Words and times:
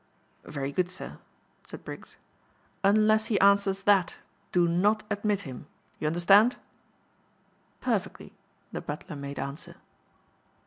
'""Very 0.43 0.71
good, 0.71 0.89
sir," 0.89 1.19
said 1.63 1.85
Briggs. 1.85 2.17
"Unless 2.83 3.25
he 3.25 3.39
answers 3.39 3.83
that, 3.83 4.17
do 4.51 4.67
not 4.67 5.03
admit 5.11 5.41
him. 5.41 5.67
You 5.99 6.07
understand?" 6.07 6.55
"Perfectly," 7.81 8.33
the 8.71 8.81
butler 8.81 9.15
made 9.15 9.37
answer. 9.37 9.75